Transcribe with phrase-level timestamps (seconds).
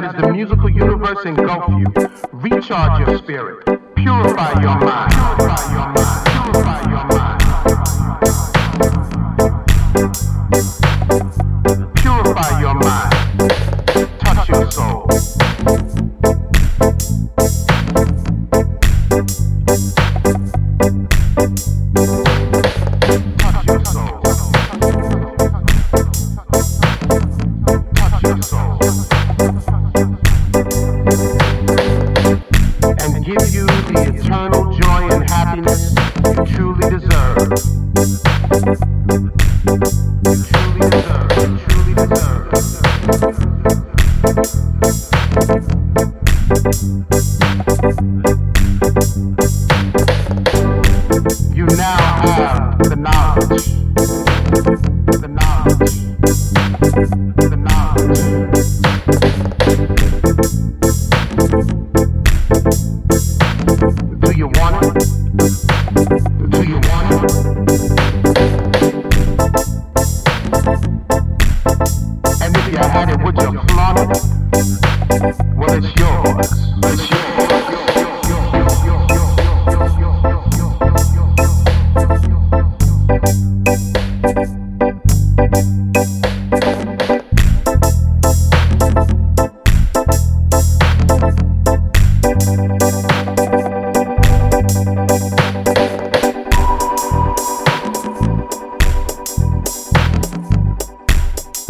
[0.00, 1.86] That is the musical universe engulf you.
[2.32, 3.64] Recharge your spirit,
[3.96, 5.12] purify your mind.
[5.38, 7.40] Purify your mind.
[11.96, 12.60] Purify your mind.
[12.60, 13.12] Purify your mind.
[14.20, 16.07] Touch your soul.
[39.64, 39.74] Do
[64.36, 65.07] you want it?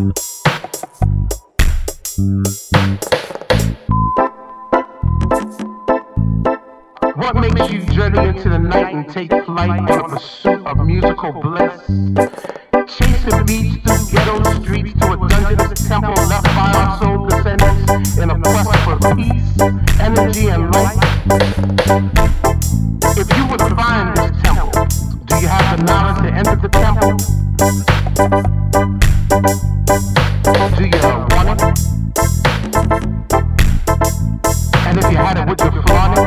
[0.00, 0.39] Yours.
[9.12, 11.72] Take flight on a pursuit of musical bliss?
[12.86, 18.30] Chasing beats through ghetto streets to a dungeonous temple left by our soul descendants in
[18.30, 19.60] a quest for peace,
[19.98, 20.96] energy, and light.
[23.18, 24.70] If you would find this temple,
[25.26, 27.16] do you have the knowledge to enter the temple?
[30.76, 31.00] Do you
[31.34, 31.60] want it?
[34.86, 36.26] And if you had it, would you flaunt it?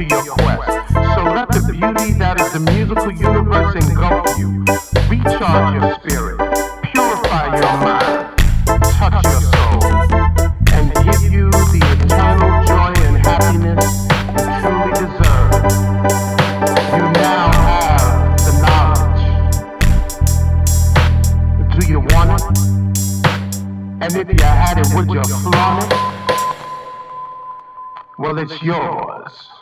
[0.00, 0.64] to your quest.
[1.14, 4.64] So let the beauty that is the musical universe engulf you.
[5.12, 6.38] Recharge your spirit.
[6.88, 8.38] Purify your mind.
[8.96, 9.84] Touch your soul.
[10.72, 13.84] And give you the eternal joy and happiness
[14.32, 15.52] you truly deserve.
[16.96, 19.24] You now have the knowledge.
[21.76, 22.44] Do you want it?
[24.00, 25.98] And if you had it, would you flaunt it?
[28.16, 29.59] Well, it's yours.